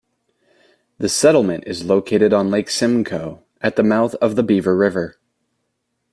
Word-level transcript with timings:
The 0.97 1.07
settlement 1.07 1.65
is 1.67 1.85
located 1.85 2.33
on 2.33 2.49
Lake 2.49 2.71
Simcoe 2.71 3.43
at 3.61 3.75
the 3.75 3.83
mouth 3.83 4.15
of 4.15 4.35
the 4.35 4.41
Beaver 4.41 4.75
River. 4.75 5.19